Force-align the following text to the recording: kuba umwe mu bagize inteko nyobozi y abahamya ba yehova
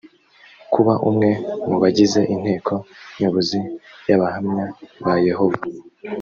kuba 0.73 0.93
umwe 1.09 1.29
mu 1.67 1.75
bagize 1.83 2.19
inteko 2.33 2.73
nyobozi 3.19 3.59
y 4.09 4.13
abahamya 4.15 4.65
ba 5.03 5.13
yehova 5.27 5.61